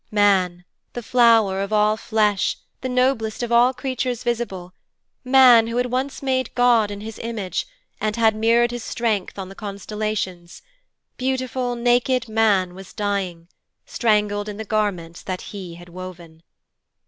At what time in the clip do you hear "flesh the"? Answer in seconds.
1.95-2.89